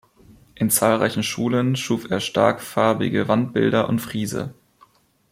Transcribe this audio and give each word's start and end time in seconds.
In 0.55 0.71
zahlreichen 0.71 1.21
Schulen 1.21 1.75
schuf 1.75 2.09
er 2.09 2.19
stark 2.21 2.59
farbige 2.59 3.27
Wandbilder 3.27 3.87
und 3.87 3.99
Friese. 3.99 4.55